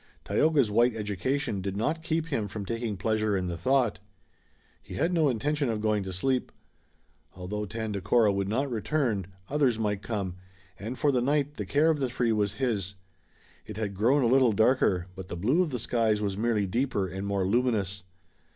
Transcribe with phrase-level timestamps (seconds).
[0.25, 3.99] Tayoga's white education did not keep him from taking pleasure in the thought.
[4.81, 6.51] He had no intention of going to sleep.
[7.35, 10.37] Although Tandakora would not return, others might come,
[10.79, 12.95] and for the night the care of the three was his.
[13.67, 17.07] It had grown a little darker, but the blue of the skies was merely deeper
[17.07, 18.01] and more luminous.